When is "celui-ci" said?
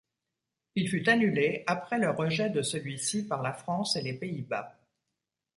2.63-3.27